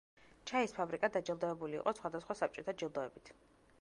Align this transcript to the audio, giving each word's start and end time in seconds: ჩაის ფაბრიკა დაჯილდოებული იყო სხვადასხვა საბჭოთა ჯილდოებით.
ჩაის 0.51 0.73
ფაბრიკა 0.77 1.09
დაჯილდოებული 1.17 1.79
იყო 1.81 1.93
სხვადასხვა 1.99 2.37
საბჭოთა 2.41 2.77
ჯილდოებით. 2.83 3.31